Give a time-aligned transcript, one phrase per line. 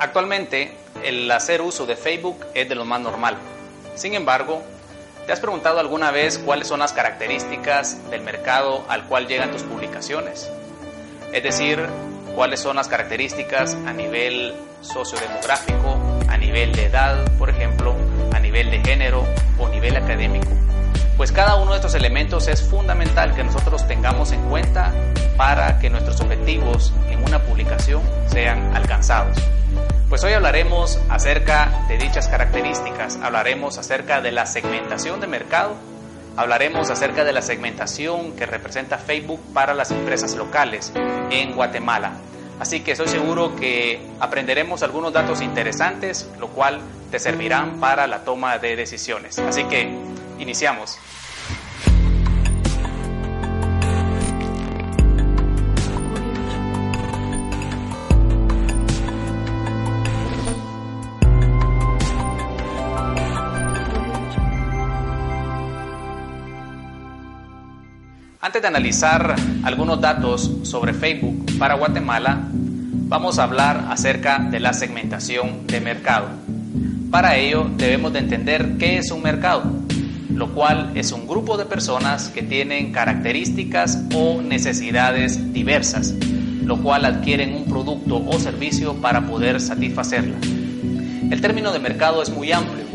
[0.00, 3.36] Actualmente, el hacer uso de Facebook es de lo más normal.
[3.96, 4.62] Sin embargo,
[5.26, 9.62] ¿te has preguntado alguna vez cuáles son las características del mercado al cual llegan tus
[9.62, 10.48] publicaciones?
[11.32, 11.84] Es decir,
[12.36, 17.96] cuáles son las características a nivel sociodemográfico, a nivel de edad, por ejemplo,
[18.32, 19.26] a nivel de género
[19.58, 20.48] o nivel académico.
[21.16, 24.94] Pues cada uno de estos elementos es fundamental que nosotros tengamos en cuenta
[25.38, 29.38] para que nuestros objetivos en una publicación sean alcanzados.
[30.08, 35.76] Pues hoy hablaremos acerca de dichas características, hablaremos acerca de la segmentación de mercado,
[36.36, 40.92] hablaremos acerca de la segmentación que representa Facebook para las empresas locales
[41.30, 42.14] en Guatemala.
[42.58, 46.80] Así que estoy seguro que aprenderemos algunos datos interesantes, lo cual
[47.12, 49.38] te servirán para la toma de decisiones.
[49.38, 49.88] Así que
[50.40, 50.98] iniciamos.
[68.60, 75.64] De analizar algunos datos sobre Facebook para Guatemala, vamos a hablar acerca de la segmentación
[75.68, 76.26] de mercado.
[77.08, 79.62] Para ello debemos de entender qué es un mercado,
[80.34, 86.12] lo cual es un grupo de personas que tienen características o necesidades diversas,
[86.64, 90.36] lo cual adquieren un producto o servicio para poder satisfacerla.
[91.30, 92.86] El término de mercado es muy amplio,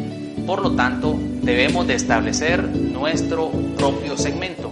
[0.46, 4.63] por lo tanto debemos de establecer nuestro propio segmento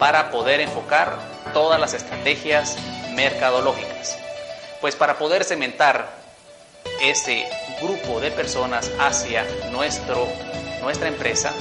[0.00, 1.18] para poder enfocar
[1.52, 2.76] todas las estrategias
[3.14, 4.18] mercadológicas.
[4.80, 6.08] Pues para poder cementar
[7.02, 7.46] ese
[7.82, 10.26] grupo de personas hacia nuestro,
[10.82, 11.52] nuestra empresa,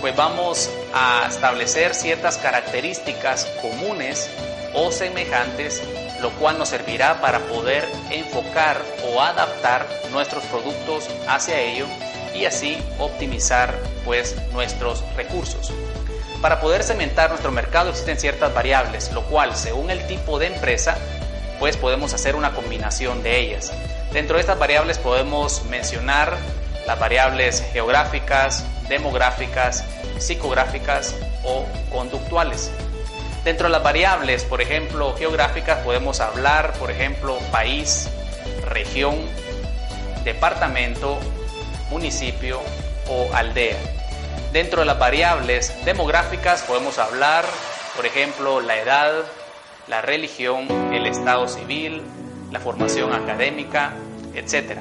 [0.00, 4.30] pues vamos a establecer ciertas características comunes
[4.74, 5.82] o semejantes,
[6.22, 11.86] lo cual nos servirá para poder enfocar o adaptar nuestros productos hacia ello
[12.34, 13.74] y así optimizar
[14.06, 15.70] pues nuestros recursos.
[16.42, 20.96] Para poder cementar nuestro mercado existen ciertas variables, lo cual según el tipo de empresa,
[21.60, 23.72] pues podemos hacer una combinación de ellas.
[24.12, 26.36] Dentro de estas variables podemos mencionar
[26.84, 29.84] las variables geográficas, demográficas,
[30.18, 31.14] psicográficas
[31.44, 32.72] o conductuales.
[33.44, 38.08] Dentro de las variables, por ejemplo, geográficas podemos hablar, por ejemplo, país,
[38.66, 39.14] región,
[40.24, 41.20] departamento,
[41.88, 42.60] municipio
[43.08, 43.76] o aldea.
[44.52, 47.46] Dentro de las variables demográficas podemos hablar,
[47.96, 49.24] por ejemplo, la edad,
[49.88, 52.02] la religión, el estado civil,
[52.50, 53.94] la formación académica,
[54.34, 54.78] etc.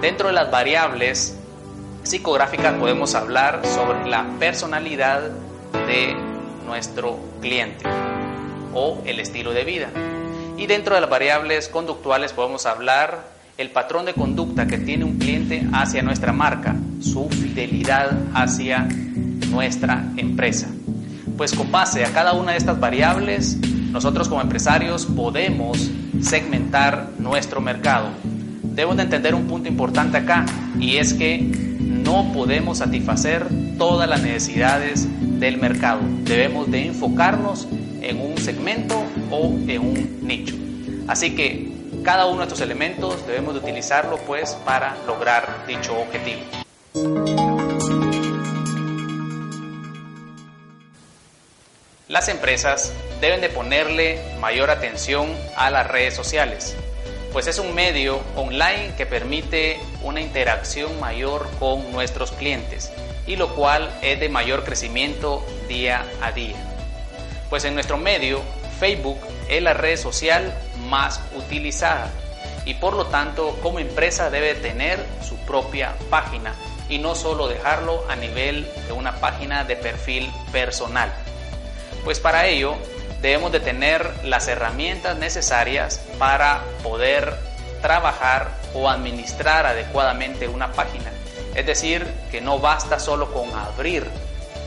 [0.00, 1.36] Dentro de las variables
[2.02, 5.20] psicográficas podemos hablar sobre la personalidad
[5.86, 6.16] de
[6.64, 7.84] nuestro cliente
[8.72, 9.90] o el estilo de vida.
[10.56, 15.18] Y dentro de las variables conductuales podemos hablar el patrón de conducta que tiene un
[15.18, 18.88] cliente hacia nuestra marca, su fidelidad hacia
[19.50, 20.68] nuestra empresa.
[21.36, 23.58] Pues con base a cada una de estas variables,
[23.90, 28.08] nosotros como empresarios podemos segmentar nuestro mercado.
[28.62, 30.46] Debo de entender un punto importante acá
[30.80, 33.46] y es que no podemos satisfacer
[33.78, 35.06] todas las necesidades
[35.38, 36.00] del mercado.
[36.24, 37.68] Debemos de enfocarnos
[38.00, 40.54] en un segmento o en un nicho.
[41.06, 41.72] Así que
[42.02, 46.63] cada uno de estos elementos debemos de utilizarlo pues para lograr dicho objetivo.
[52.06, 56.76] Las empresas deben de ponerle mayor atención a las redes sociales,
[57.32, 62.92] pues es un medio online que permite una interacción mayor con nuestros clientes
[63.26, 66.54] y lo cual es de mayor crecimiento día a día.
[67.50, 68.40] Pues en nuestro medio,
[68.78, 69.18] Facebook
[69.48, 70.56] es la red social
[70.86, 72.12] más utilizada
[72.64, 76.54] y por lo tanto como empresa debe tener su propia página
[76.88, 81.12] y no solo dejarlo a nivel de una página de perfil personal.
[82.04, 82.76] Pues para ello
[83.22, 87.34] debemos de tener las herramientas necesarias para poder
[87.80, 91.10] trabajar o administrar adecuadamente una página.
[91.54, 94.06] Es decir, que no basta solo con abrir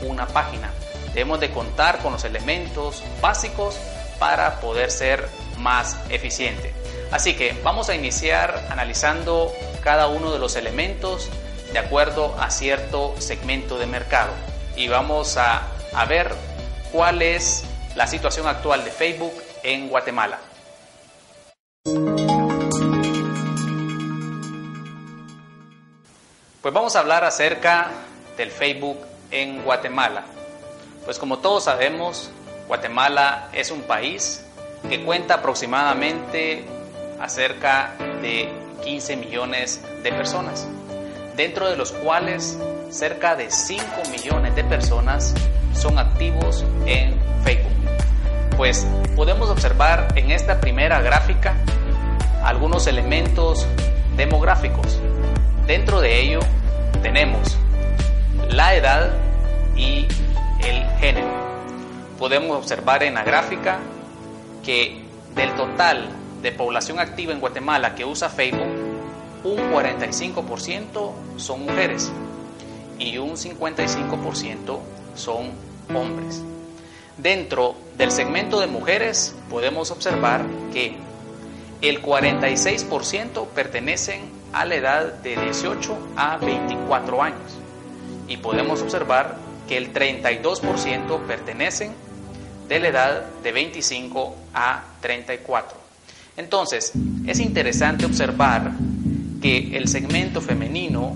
[0.02, 0.70] una página.
[1.14, 3.76] Debemos de contar con los elementos básicos
[4.18, 5.28] para poder ser
[5.58, 6.72] más eficiente.
[7.10, 11.28] Así que vamos a iniciar analizando cada uno de los elementos
[11.72, 14.32] de acuerdo a cierto segmento de mercado
[14.76, 15.62] y vamos a,
[15.92, 16.34] a ver
[16.92, 19.32] cuál es la situación actual de Facebook
[19.62, 20.38] en Guatemala.
[26.62, 27.90] Pues vamos a hablar acerca
[28.36, 28.98] del Facebook
[29.30, 30.24] en Guatemala.
[31.04, 32.30] Pues como todos sabemos,
[32.66, 34.44] Guatemala es un país
[34.88, 36.64] que cuenta aproximadamente
[37.20, 38.48] acerca de
[38.82, 40.68] 15 millones de personas,
[41.38, 42.58] dentro de los cuales
[42.90, 45.32] cerca de 5 millones de personas
[45.72, 47.70] son activos en Facebook.
[48.56, 51.54] Pues podemos observar en esta primera gráfica
[52.42, 53.64] algunos elementos
[54.16, 54.98] demográficos.
[55.64, 56.40] Dentro de ello
[57.02, 57.56] tenemos
[58.50, 59.12] la edad
[59.76, 60.08] y
[60.66, 61.28] el género.
[62.18, 63.78] Podemos observar en la gráfica
[64.64, 65.04] que
[65.36, 66.08] del total
[66.42, 68.77] de población activa en Guatemala que usa Facebook,
[69.44, 72.10] un 45% son mujeres
[72.98, 74.78] y un 55%
[75.14, 75.50] son
[75.94, 76.42] hombres.
[77.16, 80.96] Dentro del segmento de mujeres podemos observar que
[81.80, 87.58] el 46% pertenecen a la edad de 18 a 24 años
[88.26, 89.36] y podemos observar
[89.68, 91.92] que el 32% pertenecen
[92.68, 95.76] de la edad de 25 a 34.
[96.36, 96.92] Entonces,
[97.26, 98.72] es interesante observar
[99.40, 101.12] que el segmento femenino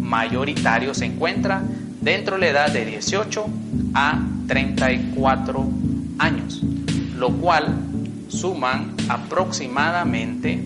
[0.00, 1.62] mayoritario se encuentra
[2.00, 3.46] dentro de la edad de 18
[3.94, 5.68] a 34
[6.18, 6.60] años,
[7.16, 7.74] lo cual
[8.28, 10.62] suman aproximadamente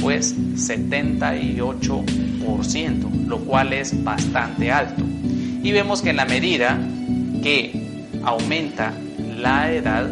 [0.00, 5.04] pues 78%, lo cual es bastante alto.
[5.62, 6.76] Y vemos que en la medida
[7.42, 8.92] que aumenta
[9.36, 10.10] la edad,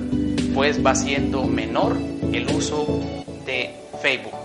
[0.54, 1.96] pues va siendo menor
[2.32, 3.00] el uso
[3.44, 4.39] de Facebook.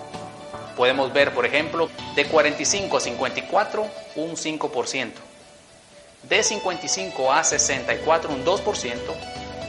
[0.75, 5.11] Podemos ver, por ejemplo, de 45 a 54, un 5%.
[6.23, 8.97] De 55 a 64, un 2%.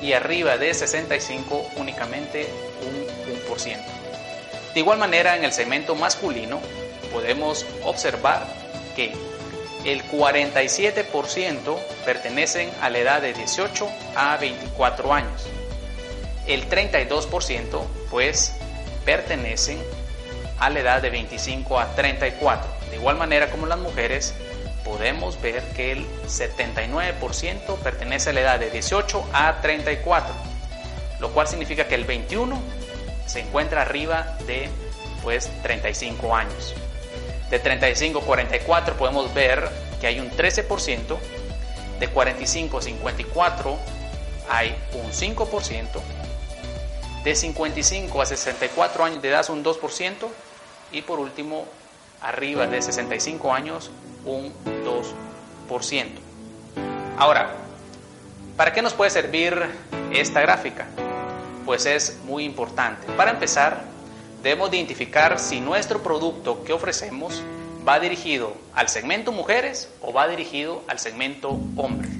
[0.03, 2.49] Y arriba de 65, únicamente
[2.82, 3.79] un 1%.
[4.75, 6.61] De igual manera, en el segmento masculino,
[7.12, 8.47] podemos observar
[8.94, 9.14] que
[9.85, 15.47] el 47% pertenecen a la edad de 18 a 24 años.
[16.47, 18.53] El 32% pues
[19.05, 19.79] pertenecen
[20.58, 22.70] a la edad de 25 a 34.
[22.91, 24.35] De igual manera como las mujeres,
[24.85, 30.32] podemos ver que el 79% pertenece a la edad de 18 a 34,
[31.20, 32.58] lo cual significa que el 21
[33.26, 34.69] se encuentra arriba de
[35.23, 36.75] pues 35 años.
[37.50, 39.69] De 35 a 44 podemos ver
[40.00, 41.17] que hay un 13%,
[41.99, 43.79] de 45 a 54
[44.49, 45.87] hay un 5%,
[47.25, 50.14] de 55 a 64 años de edad un 2%
[50.92, 51.66] y por último
[52.20, 53.90] arriba de 65 años
[54.24, 56.06] un 2%.
[57.18, 57.54] Ahora,
[58.56, 59.54] ¿para qué nos puede servir
[60.12, 60.86] esta gráfica?
[61.64, 63.06] Pues es muy importante.
[63.16, 63.84] Para empezar,
[64.42, 67.42] debemos identificar si nuestro producto que ofrecemos
[67.86, 72.10] va dirigido al segmento mujeres o va dirigido al segmento hombres.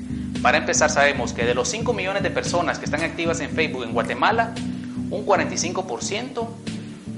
[0.43, 3.83] Para empezar, sabemos que de los 5 millones de personas que están activas en Facebook
[3.83, 4.55] en Guatemala,
[5.11, 6.49] un 45%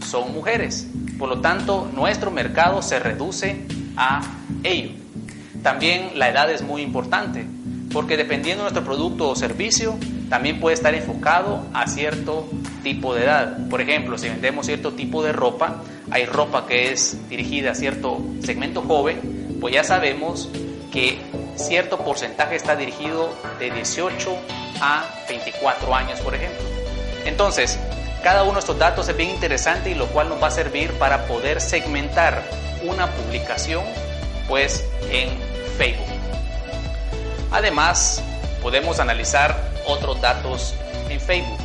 [0.06, 0.86] son mujeres.
[1.19, 4.20] Por lo tanto, nuestro mercado se reduce a
[4.63, 4.91] ello.
[5.63, 7.44] También la edad es muy importante,
[7.93, 9.98] porque dependiendo de nuestro producto o servicio,
[10.29, 12.48] también puede estar enfocado a cierto
[12.82, 13.69] tipo de edad.
[13.69, 18.19] Por ejemplo, si vendemos cierto tipo de ropa, hay ropa que es dirigida a cierto
[18.43, 20.48] segmento joven, pues ya sabemos
[20.93, 21.19] que
[21.56, 24.37] cierto porcentaje está dirigido de 18
[24.81, 26.60] a 24 años, por ejemplo.
[27.25, 27.79] Entonces,
[28.22, 30.93] cada uno de estos datos es bien interesante y lo cual nos va a servir
[30.98, 32.43] para poder segmentar
[32.82, 33.84] una publicación
[34.48, 35.31] pues en
[35.77, 36.06] Facebook.
[37.51, 38.22] Además,
[38.63, 39.56] podemos analizar
[39.87, 40.75] otros datos
[41.08, 41.58] en Facebook.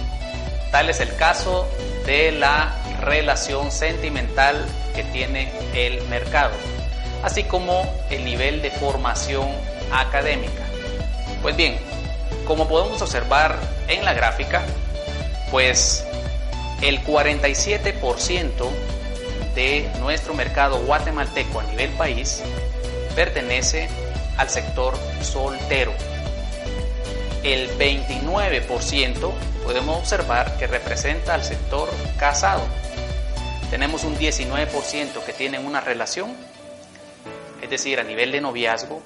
[0.71, 1.67] Tal es el caso
[2.05, 6.53] de la relación sentimental que tiene el mercado,
[7.23, 9.47] así como el nivel de formación
[9.91, 10.63] académica.
[11.41, 11.77] Pues bien,
[12.45, 13.57] como podemos observar
[13.87, 14.63] en la gráfica,
[15.51, 16.05] pues
[16.83, 18.69] el 47%
[19.55, 22.43] de nuestro mercado guatemalteco a nivel país
[23.15, 23.87] pertenece
[24.35, 25.93] al sector soltero.
[27.41, 29.31] El 29%
[29.63, 32.63] podemos observar que representa al sector casado.
[33.69, 36.35] Tenemos un 19% que tienen una relación,
[37.61, 39.01] es decir, a nivel de noviazgo,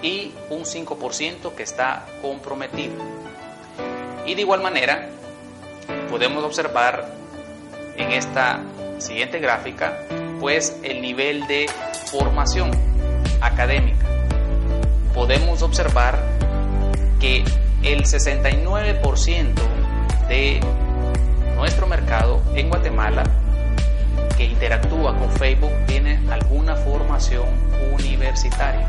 [0.00, 2.94] y un 5% que está comprometido.
[4.26, 5.10] Y de igual manera,
[6.14, 7.08] podemos observar
[7.96, 8.62] en esta
[8.98, 9.98] siguiente gráfica,
[10.38, 11.66] pues el nivel de
[12.06, 12.70] formación
[13.40, 14.06] académica.
[15.12, 16.16] Podemos observar
[17.18, 17.42] que
[17.82, 19.54] el 69%
[20.28, 20.60] de
[21.56, 23.24] nuestro mercado en Guatemala
[24.36, 27.48] que interactúa con Facebook tiene alguna formación
[27.92, 28.86] universitaria,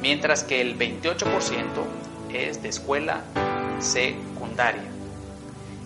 [0.00, 1.26] mientras que el 28%
[2.32, 3.20] es de escuela
[3.78, 4.93] secundaria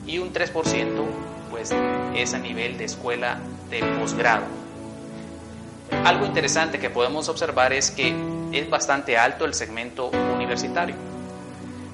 [0.09, 1.05] y un 3%
[1.50, 1.73] pues
[2.15, 3.38] es a nivel de escuela
[3.71, 4.45] de posgrado.
[6.05, 8.15] Algo interesante que podemos observar es que
[8.53, 10.97] es bastante alto el segmento universitario.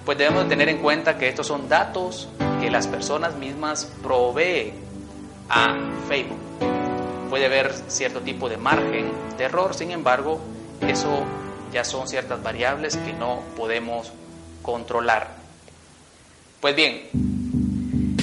[0.04, 2.28] Pues debemos tener en cuenta que estos son datos
[2.60, 4.74] que las personas mismas proveen
[5.48, 5.76] a
[6.08, 6.38] Facebook.
[7.30, 10.40] Puede haber cierto tipo de margen de error, sin embargo,
[10.80, 11.24] eso
[11.72, 14.12] ya son ciertas variables que no podemos
[14.62, 15.28] controlar.
[16.60, 17.33] Pues bien,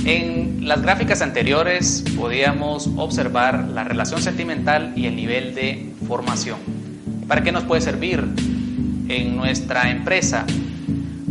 [0.05, 6.57] en las gráficas anteriores podíamos observar la relación sentimental y el nivel de formación.
[7.27, 8.23] ¿Para qué nos puede servir
[9.07, 10.45] en nuestra empresa?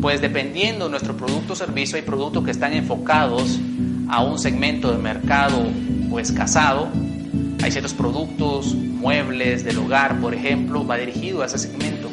[0.01, 3.59] Pues dependiendo de nuestro producto o servicio, hay productos que están enfocados
[4.09, 5.63] a un segmento de mercado
[6.09, 6.89] pues casado.
[7.63, 12.11] Hay ciertos productos, muebles del hogar, por ejemplo, va dirigido a ese segmento.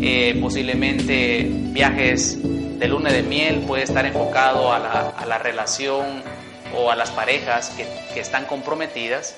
[0.00, 2.38] Eh, posiblemente viajes
[2.78, 6.22] de luna de miel puede estar enfocado a la, a la relación
[6.76, 9.34] o a las parejas que, que, están comprometidas.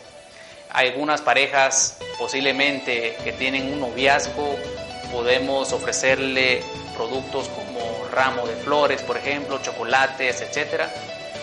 [0.70, 4.56] Algunas parejas posiblemente que tienen un noviazgo,
[5.10, 6.62] podemos ofrecerle
[6.96, 7.80] productos como
[8.12, 10.82] ramo de flores, por ejemplo, chocolates, etc.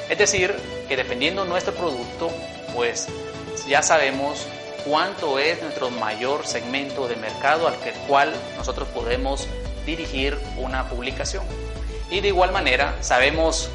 [0.07, 0.55] Es decir,
[0.87, 2.29] que dependiendo nuestro producto,
[2.75, 3.07] pues
[3.67, 4.47] ya sabemos
[4.85, 7.75] cuánto es nuestro mayor segmento de mercado al
[8.07, 9.47] cual nosotros podemos
[9.85, 11.43] dirigir una publicación.
[12.09, 13.69] Y de igual manera sabemos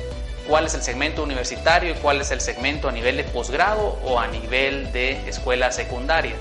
[0.49, 4.19] cuál es el segmento universitario y cuál es el segmento a nivel de posgrado o
[4.19, 6.35] a nivel de escuela secundaria.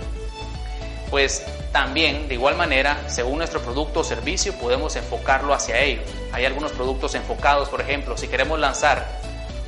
[1.10, 6.05] Pues también, de igual manera, según nuestro producto o servicio, podemos enfocarlo hacia ellos.
[6.31, 9.05] Hay algunos productos enfocados, por ejemplo, si queremos lanzar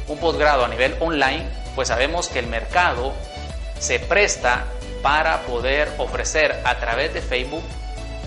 [0.07, 3.13] un posgrado a nivel online, pues sabemos que el mercado
[3.79, 4.65] se presta
[5.01, 7.63] para poder ofrecer a través de Facebook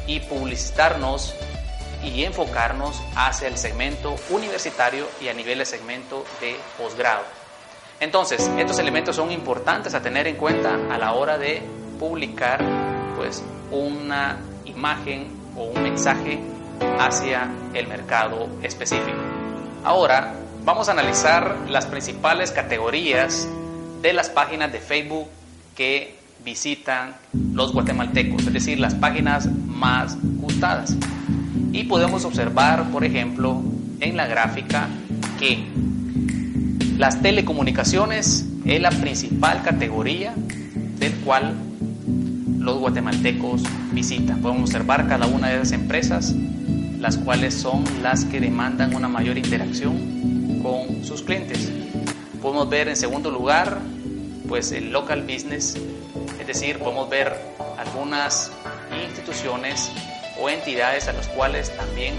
[0.06, 1.34] y publicitarnos
[2.06, 7.22] y enfocarnos hacia el segmento universitario y a nivel de segmento de posgrado.
[7.98, 11.62] Entonces, estos elementos son importantes a tener en cuenta a la hora de
[11.98, 12.62] publicar
[13.16, 16.38] pues una imagen o un mensaje
[16.98, 19.18] hacia el mercado específico.
[19.82, 20.34] Ahora
[20.64, 23.48] vamos a analizar las principales categorías
[24.02, 25.28] de las páginas de Facebook
[25.74, 27.16] que visitan
[27.52, 30.94] los guatemaltecos, es decir, las páginas más gustadas.
[31.76, 33.60] Y podemos observar, por ejemplo,
[34.00, 34.88] en la gráfica
[35.38, 35.62] que
[36.96, 40.32] las telecomunicaciones es la principal categoría
[40.98, 41.52] del cual
[42.58, 44.40] los guatemaltecos visitan.
[44.40, 46.34] Podemos observar cada una de esas empresas,
[46.98, 51.70] las cuales son las que demandan una mayor interacción con sus clientes.
[52.40, 53.80] Podemos ver en segundo lugar,
[54.48, 55.76] pues el local business,
[56.40, 57.36] es decir, podemos ver
[57.76, 58.50] algunas
[59.06, 59.90] instituciones
[60.38, 62.14] o entidades a las cuales también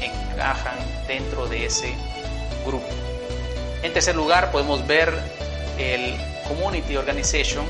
[0.00, 1.94] encajan dentro de ese
[2.64, 2.88] grupo.
[3.82, 5.14] En tercer lugar, podemos ver
[5.78, 6.16] el
[6.48, 7.64] Community Organization.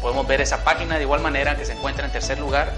[0.00, 2.72] Podemos ver esa página de igual manera que se encuentra en tercer lugar.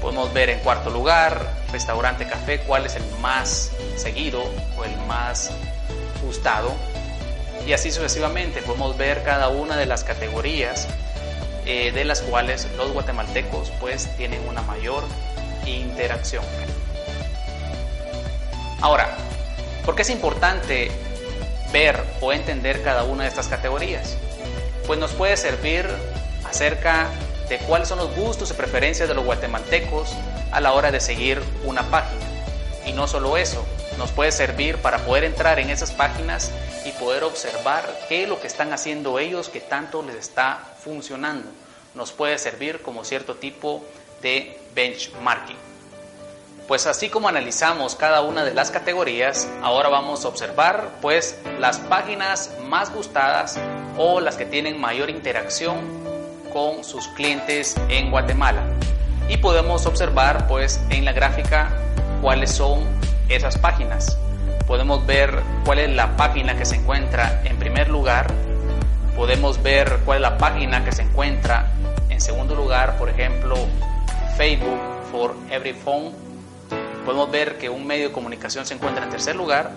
[0.00, 4.42] Podemos ver en cuarto lugar, restaurante, café, cuál es el más seguido
[4.78, 5.50] o el más
[6.24, 6.74] gustado.
[7.66, 10.88] Y así sucesivamente podemos ver cada una de las categorías
[11.66, 15.04] eh, de las cuales los guatemaltecos pues tienen una mayor
[15.66, 16.44] interacción.
[18.80, 19.16] Ahora,
[19.84, 20.90] ¿por qué es importante
[21.72, 24.16] ver o entender cada una de estas categorías?
[24.86, 25.86] Pues nos puede servir
[26.44, 27.08] acerca
[27.48, 30.14] de cuáles son los gustos y preferencias de los guatemaltecos
[30.52, 32.24] a la hora de seguir una página.
[32.86, 33.64] Y no solo eso,
[33.98, 36.50] nos puede servir para poder entrar en esas páginas
[36.84, 41.48] y poder observar qué es lo que están haciendo ellos que tanto les está funcionando.
[41.94, 43.84] Nos puede servir como cierto tipo
[44.22, 45.56] de benchmarking.
[46.70, 51.78] Pues así como analizamos cada una de las categorías, ahora vamos a observar pues las
[51.78, 53.58] páginas más gustadas
[53.98, 55.78] o las que tienen mayor interacción
[56.52, 58.62] con sus clientes en Guatemala.
[59.28, 61.76] Y podemos observar pues en la gráfica
[62.22, 62.84] cuáles son
[63.28, 64.16] esas páginas.
[64.66, 68.32] Podemos ver cuál es la página que se encuentra en primer lugar.
[69.16, 71.72] Podemos ver cuál es la página que se encuentra
[72.08, 73.56] en segundo lugar, por ejemplo,
[74.40, 74.80] Facebook
[75.12, 76.12] for Every Phone.
[77.04, 79.70] Podemos ver que un medio de comunicación se encuentra en tercer lugar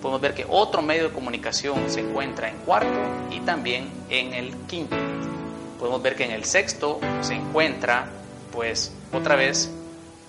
[0.00, 2.98] podemos ver que otro medio de comunicación se encuentra en cuarto
[3.30, 4.96] y también en el quinto.
[5.78, 8.08] Podemos ver que en el sexto se encuentra,
[8.52, 9.70] pues, otra vez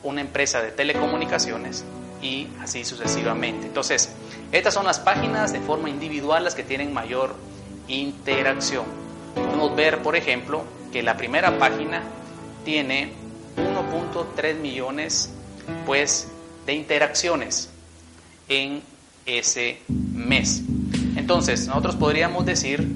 [0.04, 1.84] una empresa de telecomunicaciones
[2.22, 3.68] y así sucesivamente.
[3.68, 4.14] Entonces,
[4.52, 7.36] estas son las páginas de forma individual las que tienen mayor
[7.88, 8.86] interacción.
[9.36, 12.04] Podemos ver, por ejemplo, que la primera página
[12.66, 13.14] tiene
[13.60, 15.30] 1.3 millones
[15.86, 16.28] pues,
[16.66, 17.70] de interacciones
[18.48, 18.82] en
[19.26, 20.64] ese mes.
[21.16, 22.88] Entonces, nosotros podríamos decir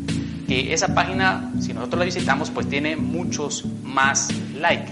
[0.48, 4.30] que esa página, si nosotros la visitamos, pues tiene muchos más
[4.60, 4.92] likes.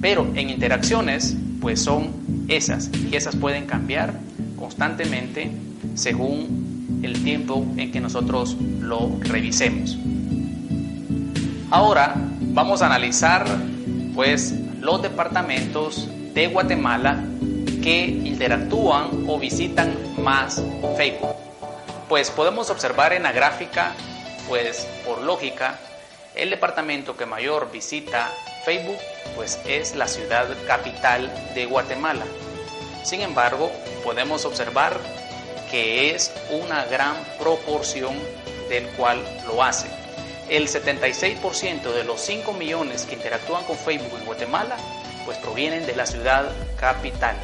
[0.00, 2.12] Pero en interacciones, pues son
[2.48, 2.90] esas.
[3.10, 4.20] Y esas pueden cambiar
[4.56, 5.50] constantemente
[5.94, 9.96] según el tiempo en que nosotros lo revisemos.
[11.70, 13.44] Ahora vamos a analizar
[14.14, 17.24] pues los departamentos de Guatemala
[17.82, 20.62] que interactúan o visitan más
[20.96, 21.34] Facebook.
[22.08, 23.94] Pues podemos observar en la gráfica,
[24.48, 25.78] pues por lógica,
[26.34, 28.30] el departamento que mayor visita
[28.64, 28.98] Facebook
[29.34, 32.24] pues es la ciudad capital de Guatemala.
[33.04, 33.70] Sin embargo,
[34.02, 34.98] podemos observar
[35.70, 38.14] que es una gran proporción
[38.68, 39.88] del cual lo hace.
[40.48, 44.76] El 76% de los 5 millones que interactúan con Facebook en Guatemala
[45.24, 47.36] pues provienen de la ciudad capital.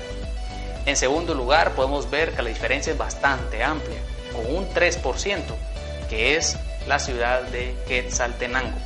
[0.87, 3.99] En segundo lugar, podemos ver que la diferencia es bastante amplia,
[4.33, 5.43] con un 3%,
[6.09, 6.57] que es
[6.87, 8.79] la ciudad de Quetzaltenango.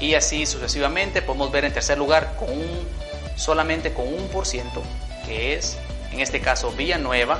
[0.00, 2.88] Y así sucesivamente podemos ver en tercer lugar con un,
[3.36, 4.82] solamente con un por ciento,
[5.26, 5.78] que es
[6.12, 7.38] en este caso Villanueva.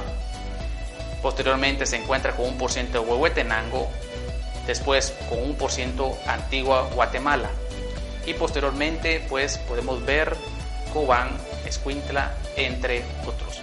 [1.23, 3.91] Posteriormente se encuentra con un por ciento de Huehuetenango,
[4.67, 7.51] después con un por ciento Antigua Guatemala.
[8.27, 10.37] Y posteriormente pues podemos ver
[10.93, 13.61] Cobán, Escuintla, entre otros.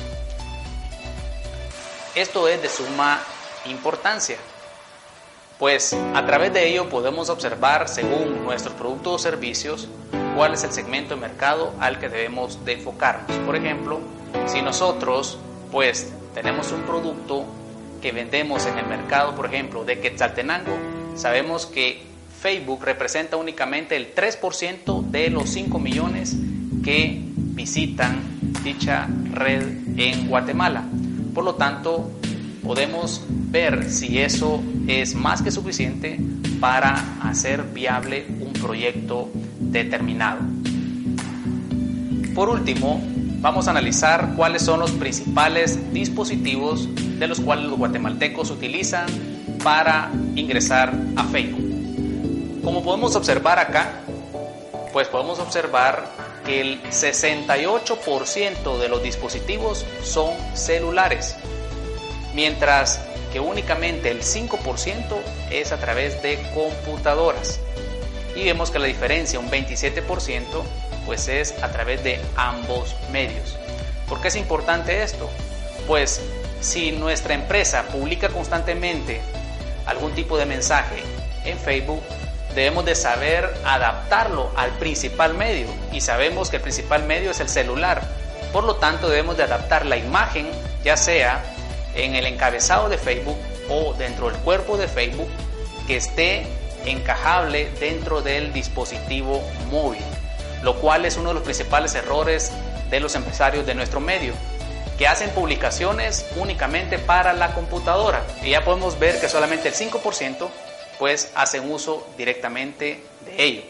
[2.15, 3.22] Esto es de suma
[3.65, 4.38] importancia,
[5.60, 9.88] pues a través de ello podemos observar según nuestros productos o servicios
[10.36, 13.38] cuál es el segmento de mercado al que debemos de enfocarnos.
[13.45, 14.00] Por ejemplo,
[14.47, 15.38] si nosotros
[15.71, 17.45] pues tenemos un producto
[18.02, 20.78] que vendemos en el mercado, por ejemplo, de Quetzaltenango,
[21.19, 22.01] sabemos que
[22.41, 26.36] Facebook representa únicamente el 3% de los 5 millones
[26.84, 28.21] que visitan
[28.63, 29.63] dicha red
[29.97, 30.86] en Guatemala.
[31.34, 32.10] Por lo tanto,
[32.63, 36.19] podemos ver si eso es más que suficiente
[36.62, 39.29] para hacer viable un proyecto
[39.60, 40.39] determinado.
[42.34, 43.01] Por último,
[43.41, 46.88] vamos a analizar cuáles son los principales dispositivos
[47.19, 49.08] de los cuales los guatemaltecos utilizan
[49.63, 52.62] para ingresar a Facebook.
[52.63, 54.02] Como podemos observar acá,
[54.93, 56.06] pues podemos observar
[56.45, 61.36] que el 68% de los dispositivos son celulares,
[62.34, 65.17] mientras que únicamente el 5%
[65.52, 67.60] es a través de computadoras.
[68.36, 70.43] Y vemos que la diferencia, un 27%,
[71.06, 73.58] pues es a través de ambos medios.
[74.08, 75.30] ¿Por qué es importante esto?
[75.88, 76.22] Pues
[76.62, 79.22] si nuestra empresa publica constantemente
[79.89, 81.04] algún tipo de mensaje
[81.45, 82.02] en Facebook,
[82.56, 87.49] debemos de saber adaptarlo al principal medio y sabemos que el principal medio es el
[87.49, 88.02] celular.
[88.52, 90.49] Por lo tanto, debemos de adaptar la imagen,
[90.84, 91.43] ya sea
[91.95, 93.38] en el encabezado de Facebook
[93.69, 95.30] o dentro del cuerpo de Facebook,
[95.88, 96.45] que esté
[96.86, 100.04] encajable dentro del dispositivo móvil,
[100.63, 102.52] lo cual es uno de los principales errores
[102.89, 104.34] de los empresarios de nuestro medio,
[105.00, 108.22] que hacen publicaciones únicamente para la computadora.
[108.44, 110.50] Y ya podemos ver que solamente el 5%
[111.00, 113.62] pues hacen uso directamente de ello.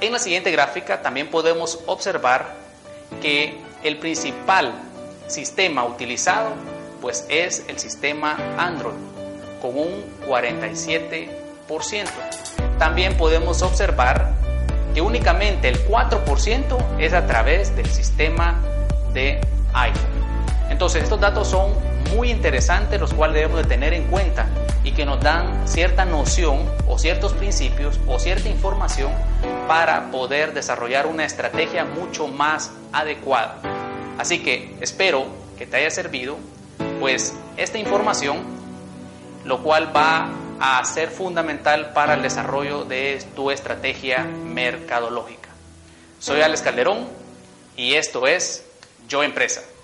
[0.00, 2.54] En la siguiente gráfica también podemos observar
[3.20, 4.72] que el principal
[5.26, 6.50] sistema utilizado
[7.02, 8.94] pues es el sistema Android
[9.60, 11.30] con un 47%.
[12.78, 14.30] También podemos observar
[14.94, 18.62] que únicamente el 4% es a través del sistema
[19.12, 19.40] de
[19.76, 20.16] iPhone.
[20.70, 21.72] Entonces estos datos son
[22.14, 24.46] muy interesantes los cuales debemos de tener en cuenta
[24.84, 29.12] y que nos dan cierta noción o ciertos principios o cierta información
[29.66, 33.58] para poder desarrollar una estrategia mucho más adecuada.
[34.18, 35.26] Así que espero
[35.58, 36.36] que te haya servido
[37.00, 38.38] pues esta información,
[39.44, 45.48] lo cual va a ser fundamental para el desarrollo de tu estrategia mercadológica.
[46.18, 47.06] Soy Alex Calderón
[47.76, 48.65] y esto es
[49.08, 49.75] Yo Empresa.